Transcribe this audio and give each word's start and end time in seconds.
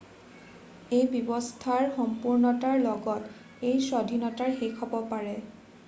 এই 0.99 1.03
ব্যবস্থাৰ 1.11 1.85
সম্পুৰ্ণতাৰ 1.99 2.81
লগত, 2.87 3.37
এই 3.73 3.87
স্বাধীনতা 3.91 4.53
শেষ 4.63 4.77
হব 4.83 4.99
পাৰে। 5.15 5.41